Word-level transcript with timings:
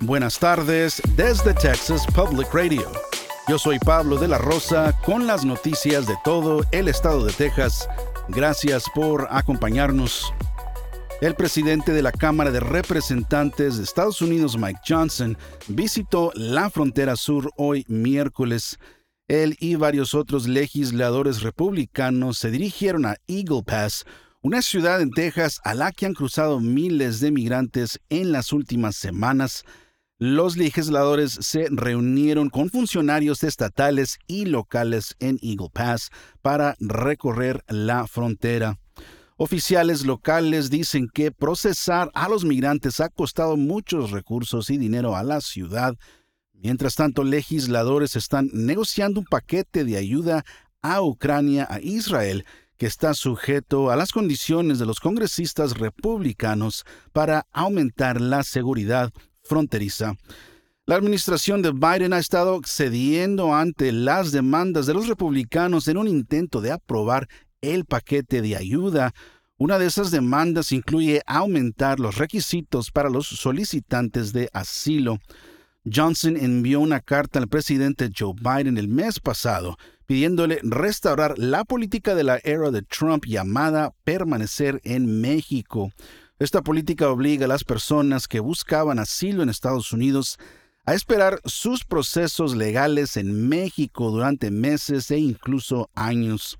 Buenas 0.00 0.38
tardes 0.38 1.00
desde 1.16 1.54
Texas 1.54 2.06
Public 2.14 2.52
Radio. 2.52 2.90
Yo 3.48 3.58
soy 3.58 3.78
Pablo 3.78 4.16
de 4.18 4.28
la 4.28 4.38
Rosa 4.38 4.98
con 5.04 5.26
las 5.26 5.44
noticias 5.44 6.06
de 6.06 6.14
todo 6.24 6.62
el 6.72 6.88
estado 6.88 7.24
de 7.24 7.32
Texas. 7.32 7.88
Gracias 8.28 8.84
por 8.94 9.28
acompañarnos. 9.30 10.32
El 11.20 11.34
presidente 11.34 11.92
de 11.92 12.02
la 12.02 12.12
Cámara 12.12 12.50
de 12.50 12.60
Representantes 12.60 13.78
de 13.78 13.84
Estados 13.84 14.20
Unidos, 14.20 14.58
Mike 14.58 14.80
Johnson, 14.86 15.38
visitó 15.68 16.32
la 16.34 16.68
frontera 16.68 17.16
sur 17.16 17.50
hoy 17.56 17.86
miércoles. 17.88 18.78
Él 19.28 19.56
y 19.58 19.76
varios 19.76 20.14
otros 20.14 20.46
legisladores 20.48 21.40
republicanos 21.42 22.36
se 22.36 22.50
dirigieron 22.50 23.06
a 23.06 23.16
Eagle 23.26 23.62
Pass, 23.64 24.04
una 24.42 24.60
ciudad 24.60 25.00
en 25.00 25.10
Texas 25.12 25.60
a 25.64 25.72
la 25.72 25.92
que 25.92 26.04
han 26.04 26.12
cruzado 26.12 26.60
miles 26.60 27.20
de 27.20 27.30
migrantes 27.30 28.00
en 28.10 28.32
las 28.32 28.52
últimas 28.52 28.96
semanas. 28.96 29.64
Los 30.26 30.56
legisladores 30.56 31.32
se 31.32 31.66
reunieron 31.70 32.48
con 32.48 32.70
funcionarios 32.70 33.44
estatales 33.44 34.18
y 34.26 34.46
locales 34.46 35.16
en 35.20 35.38
Eagle 35.42 35.68
Pass 35.70 36.08
para 36.40 36.76
recorrer 36.80 37.62
la 37.68 38.06
frontera. 38.06 38.78
Oficiales 39.36 40.06
locales 40.06 40.70
dicen 40.70 41.10
que 41.12 41.30
procesar 41.30 42.10
a 42.14 42.30
los 42.30 42.46
migrantes 42.46 43.00
ha 43.00 43.10
costado 43.10 43.58
muchos 43.58 44.12
recursos 44.12 44.70
y 44.70 44.78
dinero 44.78 45.14
a 45.14 45.22
la 45.22 45.42
ciudad. 45.42 45.94
Mientras 46.54 46.94
tanto, 46.94 47.22
legisladores 47.22 48.16
están 48.16 48.48
negociando 48.54 49.20
un 49.20 49.26
paquete 49.26 49.84
de 49.84 49.98
ayuda 49.98 50.46
a 50.80 51.02
Ucrania, 51.02 51.66
a 51.68 51.80
Israel, 51.80 52.46
que 52.78 52.86
está 52.86 53.12
sujeto 53.12 53.90
a 53.90 53.96
las 53.96 54.10
condiciones 54.10 54.78
de 54.78 54.86
los 54.86 55.00
congresistas 55.00 55.76
republicanos 55.76 56.86
para 57.12 57.46
aumentar 57.52 58.22
la 58.22 58.42
seguridad 58.42 59.12
fronteriza. 59.44 60.16
La 60.86 60.96
administración 60.96 61.62
de 61.62 61.72
Biden 61.72 62.12
ha 62.12 62.18
estado 62.18 62.60
cediendo 62.66 63.54
ante 63.54 63.92
las 63.92 64.32
demandas 64.32 64.86
de 64.86 64.94
los 64.94 65.08
republicanos 65.08 65.88
en 65.88 65.96
un 65.96 66.08
intento 66.08 66.60
de 66.60 66.72
aprobar 66.72 67.28
el 67.62 67.84
paquete 67.84 68.42
de 68.42 68.56
ayuda. 68.56 69.14
Una 69.56 69.78
de 69.78 69.86
esas 69.86 70.10
demandas 70.10 70.72
incluye 70.72 71.22
aumentar 71.26 72.00
los 72.00 72.18
requisitos 72.18 72.90
para 72.90 73.08
los 73.08 73.26
solicitantes 73.26 74.32
de 74.32 74.50
asilo. 74.52 75.18
Johnson 75.90 76.36
envió 76.36 76.80
una 76.80 77.00
carta 77.00 77.38
al 77.38 77.48
presidente 77.48 78.10
Joe 78.14 78.34
Biden 78.34 78.76
el 78.76 78.88
mes 78.88 79.20
pasado 79.20 79.76
pidiéndole 80.06 80.60
restaurar 80.62 81.38
la 81.38 81.64
política 81.64 82.14
de 82.14 82.24
la 82.24 82.38
era 82.44 82.70
de 82.70 82.82
Trump 82.82 83.24
llamada 83.26 83.92
permanecer 84.04 84.80
en 84.84 85.20
México. 85.20 85.92
Esta 86.44 86.60
política 86.60 87.08
obliga 87.08 87.46
a 87.46 87.48
las 87.48 87.64
personas 87.64 88.28
que 88.28 88.38
buscaban 88.38 88.98
asilo 88.98 89.42
en 89.42 89.48
Estados 89.48 89.92
Unidos 89.92 90.36
a 90.84 90.92
esperar 90.92 91.40
sus 91.46 91.84
procesos 91.84 92.54
legales 92.54 93.16
en 93.16 93.48
México 93.48 94.10
durante 94.10 94.50
meses 94.50 95.10
e 95.10 95.16
incluso 95.16 95.88
años. 95.94 96.58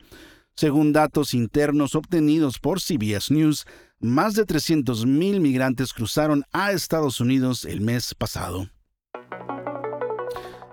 Según 0.57 0.95
datos 0.95 1.35
internos 1.35 1.97
obtenidos 1.97 2.59
por 2.59 2.81
CBS 2.81 3.31
News, 3.31 3.67
más 4.01 4.33
de 4.33 4.47
300.000 4.47 5.41
migrantes 5.41 5.93
cruzaron 5.93 6.45
a 6.51 6.73
Estados 6.73 7.21
Unidos 7.21 7.67
el 7.67 7.83
mes 7.83 8.15
pasado. 8.15 8.71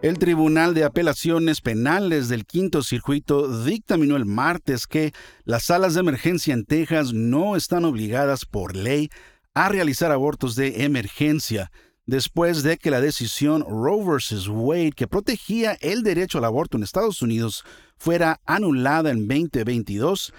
El 0.02 0.18
Tribunal 0.18 0.74
de 0.74 0.84
Apelaciones 0.84 1.62
Penales 1.62 2.28
del 2.28 2.48
Quinto 2.48 2.82
Circuito 2.82 3.64
dictaminó 3.64 4.16
el 4.16 4.26
martes 4.26 4.88
que 4.88 5.14
las 5.44 5.66
salas 5.66 5.94
de 5.94 6.00
emergencia 6.00 6.56
en 6.56 6.66
Texas 6.66 7.14
no 7.14 7.56
están 7.56 7.86
obligadas 7.86 8.46
por 8.46 8.76
ley 8.76 9.10
a 9.54 9.70
realizar 9.70 10.12
abortos 10.12 10.56
de 10.56 10.86
emergencia, 10.86 11.72
después 12.08 12.64
de 12.64 12.78
que 12.78 12.90
la 12.90 13.00
decisión 13.00 13.62
Roe 13.62 14.04
vs. 14.04 14.48
Wade, 14.48 14.94
que 14.94 15.08
protegía 15.08 15.78
el 15.82 16.02
derecho 16.02 16.40
al 16.40 16.46
aborto 16.46 16.78
en 16.78 16.84
Estados 16.84 17.22
Unidos, 17.22 17.64
fuera 17.96 18.42
anulada 18.48 19.12
en 19.12 19.28
2022. 19.28 20.34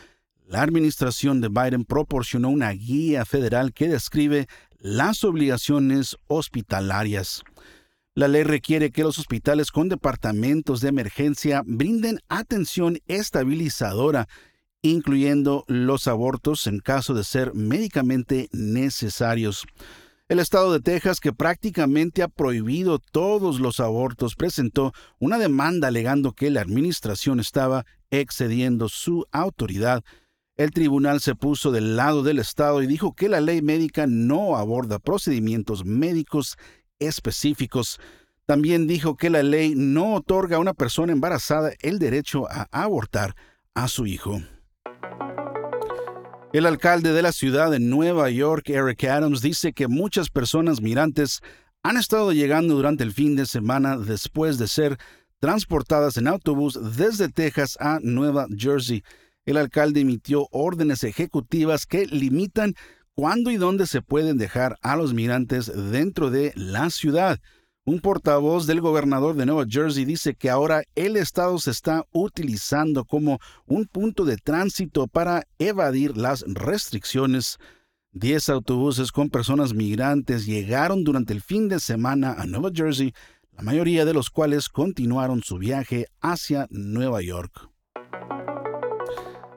La 0.48 0.62
administración 0.62 1.40
de 1.40 1.48
Biden 1.48 1.84
proporcionó 1.84 2.48
una 2.50 2.72
guía 2.72 3.24
federal 3.24 3.72
que 3.72 3.86
describe 3.86 4.48
las 4.80 5.22
obligaciones 5.22 6.16
hospitalarias. 6.26 7.44
La 8.14 8.28
ley 8.28 8.42
requiere 8.42 8.90
que 8.90 9.04
los 9.04 9.18
hospitales 9.18 9.70
con 9.70 9.88
departamentos 9.88 10.82
de 10.82 10.90
emergencia 10.90 11.62
brinden 11.64 12.18
atención 12.28 12.98
estabilizadora, 13.06 14.28
incluyendo 14.82 15.64
los 15.66 16.06
abortos 16.08 16.66
en 16.66 16.80
caso 16.80 17.14
de 17.14 17.24
ser 17.24 17.54
médicamente 17.54 18.50
necesarios. 18.52 19.64
El 20.28 20.40
estado 20.40 20.74
de 20.74 20.80
Texas, 20.80 21.20
que 21.20 21.32
prácticamente 21.32 22.22
ha 22.22 22.28
prohibido 22.28 22.98
todos 22.98 23.60
los 23.60 23.80
abortos, 23.80 24.34
presentó 24.34 24.92
una 25.18 25.38
demanda 25.38 25.88
alegando 25.88 26.32
que 26.32 26.50
la 26.50 26.60
administración 26.60 27.40
estaba 27.40 27.86
excediendo 28.10 28.90
su 28.90 29.24
autoridad. 29.32 30.04
El 30.56 30.70
tribunal 30.72 31.22
se 31.22 31.34
puso 31.34 31.72
del 31.72 31.96
lado 31.96 32.22
del 32.22 32.38
Estado 32.38 32.82
y 32.82 32.86
dijo 32.86 33.14
que 33.14 33.30
la 33.30 33.40
ley 33.40 33.62
médica 33.62 34.06
no 34.06 34.56
aborda 34.56 34.98
procedimientos 34.98 35.86
médicos 35.86 36.58
específicos. 37.06 38.00
También 38.46 38.86
dijo 38.86 39.16
que 39.16 39.30
la 39.30 39.42
ley 39.42 39.74
no 39.76 40.14
otorga 40.14 40.56
a 40.56 40.60
una 40.60 40.74
persona 40.74 41.12
embarazada 41.12 41.72
el 41.80 41.98
derecho 41.98 42.48
a 42.50 42.68
abortar 42.70 43.34
a 43.74 43.88
su 43.88 44.06
hijo. 44.06 44.42
El 46.52 46.66
alcalde 46.66 47.12
de 47.12 47.22
la 47.22 47.32
ciudad 47.32 47.70
de 47.70 47.80
Nueva 47.80 48.28
York, 48.28 48.68
Eric 48.68 49.04
Adams, 49.04 49.40
dice 49.40 49.72
que 49.72 49.88
muchas 49.88 50.28
personas 50.28 50.82
migrantes 50.82 51.40
han 51.82 51.96
estado 51.96 52.32
llegando 52.32 52.74
durante 52.74 53.04
el 53.04 53.12
fin 53.12 53.36
de 53.36 53.46
semana 53.46 53.96
después 53.96 54.58
de 54.58 54.68
ser 54.68 54.98
transportadas 55.40 56.18
en 56.18 56.28
autobús 56.28 56.78
desde 56.96 57.28
Texas 57.28 57.78
a 57.80 58.00
Nueva 58.02 58.46
Jersey. 58.54 59.02
El 59.46 59.56
alcalde 59.56 60.00
emitió 60.00 60.46
órdenes 60.52 61.02
ejecutivas 61.04 61.86
que 61.86 62.06
limitan 62.06 62.74
cuándo 63.14 63.50
y 63.50 63.56
dónde 63.56 63.86
se 63.86 64.02
pueden 64.02 64.38
dejar 64.38 64.76
a 64.82 64.96
los 64.96 65.14
migrantes 65.14 65.70
dentro 65.90 66.30
de 66.30 66.52
la 66.56 66.90
ciudad. 66.90 67.38
Un 67.84 68.00
portavoz 68.00 68.66
del 68.66 68.80
gobernador 68.80 69.34
de 69.34 69.44
Nueva 69.44 69.64
Jersey 69.68 70.04
dice 70.04 70.34
que 70.34 70.50
ahora 70.50 70.84
el 70.94 71.16
estado 71.16 71.58
se 71.58 71.72
está 71.72 72.06
utilizando 72.12 73.04
como 73.04 73.40
un 73.66 73.86
punto 73.86 74.24
de 74.24 74.36
tránsito 74.36 75.08
para 75.08 75.42
evadir 75.58 76.16
las 76.16 76.44
restricciones. 76.46 77.58
Diez 78.12 78.48
autobuses 78.48 79.10
con 79.10 79.30
personas 79.30 79.74
migrantes 79.74 80.46
llegaron 80.46 81.02
durante 81.02 81.32
el 81.32 81.40
fin 81.40 81.68
de 81.68 81.80
semana 81.80 82.34
a 82.34 82.46
Nueva 82.46 82.70
Jersey, 82.72 83.14
la 83.56 83.62
mayoría 83.62 84.04
de 84.04 84.14
los 84.14 84.30
cuales 84.30 84.68
continuaron 84.68 85.42
su 85.42 85.58
viaje 85.58 86.06
hacia 86.20 86.68
Nueva 86.70 87.20
York. 87.20 87.71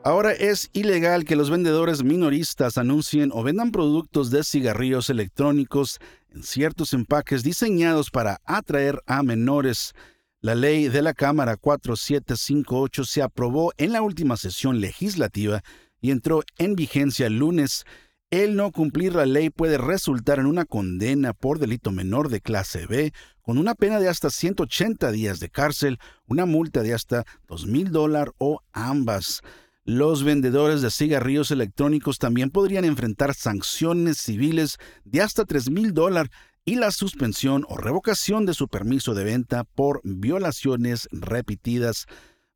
Ahora 0.06 0.34
es 0.34 0.70
ilegal 0.72 1.26
que 1.26 1.36
los 1.36 1.50
vendedores 1.50 2.04
minoristas 2.04 2.78
anuncien 2.78 3.32
o 3.34 3.42
vendan 3.42 3.72
productos 3.72 4.30
de 4.30 4.44
cigarrillos 4.44 5.10
electrónicos 5.10 5.98
en 6.30 6.44
ciertos 6.44 6.94
empaques 6.94 7.42
diseñados 7.42 8.12
para 8.12 8.40
atraer 8.46 9.02
a 9.08 9.24
menores. 9.24 9.94
La 10.42 10.54
ley 10.54 10.90
de 10.90 11.02
la 11.02 11.16
Cámara 11.16 11.58
4758 11.58 13.04
se 13.04 13.24
aprobó 13.24 13.74
en 13.78 13.94
la 13.94 14.04
última 14.04 14.38
sesión 14.38 14.80
legislativa 14.80 15.64
y 16.00 16.12
entró 16.12 16.44
en 16.60 16.76
vigencia 16.76 17.26
el 17.26 17.40
lunes. 17.40 17.84
El 18.30 18.56
no 18.56 18.72
cumplir 18.72 19.16
la 19.16 19.26
ley 19.26 19.50
puede 19.50 19.80
resultar 19.80 20.38
en 20.38 20.46
una 20.46 20.66
condena 20.66 21.34
por 21.34 21.58
delito 21.58 21.92
menor 21.92 22.30
de 22.30 22.42
clase 22.42 22.86
B, 22.86 23.12
con 23.42 23.58
una 23.58 23.74
pena 23.74 24.00
de 24.00 24.08
hasta 24.08 24.30
180 24.30 25.12
días 25.12 25.40
de 25.40 25.50
cárcel, 25.50 25.98
una 26.28 26.46
multa 26.46 26.84
de 26.84 26.94
hasta 26.94 27.24
$2,000 27.48 27.66
mil 27.66 27.92
dólares 27.92 28.36
o 28.38 28.62
ambas. 28.72 29.42
Los 29.88 30.24
vendedores 30.24 30.82
de 30.82 30.90
cigarrillos 30.90 31.52
electrónicos 31.52 32.18
también 32.18 32.50
podrían 32.50 32.86
enfrentar 32.86 33.36
sanciones 33.36 34.18
civiles 34.18 34.80
de 35.04 35.22
hasta 35.22 35.46
3 35.46 35.70
mil 35.70 35.94
dólares 35.94 36.32
y 36.66 36.74
la 36.74 36.90
suspensión 36.90 37.68
o 37.70 37.78
revocación 37.78 38.48
de 38.48 38.56
su 38.56 38.68
permiso 38.68 39.14
de 39.14 39.24
venta 39.24 39.64
por 39.64 40.02
violaciones 40.04 41.08
repetidas. 41.12 42.08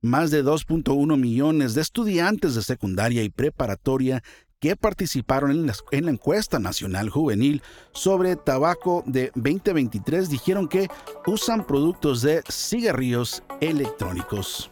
Más 0.02 0.32
de 0.32 0.44
2.1 0.44 1.18
millones 1.18 1.76
de 1.76 1.82
estudiantes 1.82 2.56
de 2.56 2.64
secundaria 2.64 3.22
y 3.22 3.30
preparatoria 3.30 4.24
que 4.60 4.76
participaron 4.76 5.52
en 5.52 5.68
la, 5.68 5.76
en 5.92 6.06
la, 6.06 6.12
encuesta 6.12 6.58
nacional 6.58 7.12
juvenil 7.12 7.62
sobre 7.92 8.38
tabaco 8.38 9.04
de 9.06 9.32
2023 9.36 10.30
dijeron 10.30 10.68
que 10.68 10.88
usan 11.28 11.68
productos 11.68 12.24
de 12.24 12.42
cigarrillos 12.50 13.44
electrónicos. 13.62 14.72